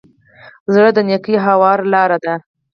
زړه 0.73 0.89
د 0.95 0.99
نېکۍ 1.09 1.35
هواره 1.45 1.83
لاره 1.93 2.17
ده. 2.25 2.33